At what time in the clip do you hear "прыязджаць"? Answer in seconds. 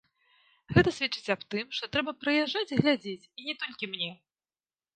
2.23-2.65